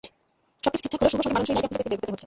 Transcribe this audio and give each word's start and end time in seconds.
সবকিছু 0.63 0.81
ঠিকঠাক 0.91 0.99
হলেও 1.03 1.11
শুভর 1.13 1.23
সঙ্গে 1.23 1.33
মানানসই 1.35 1.53
নায়িকা 1.55 1.67
খুঁজে 1.71 1.77
পেতে 1.81 1.89
বেগ 1.91 1.99
পেতে 2.01 2.09
হচ্ছে। 2.11 2.19